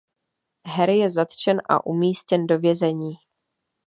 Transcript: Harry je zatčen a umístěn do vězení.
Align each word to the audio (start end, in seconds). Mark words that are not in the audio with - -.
Harry 0.65 0.97
je 0.99 1.09
zatčen 1.09 1.61
a 1.69 1.85
umístěn 1.85 2.47
do 2.47 2.59
vězení. 2.59 3.11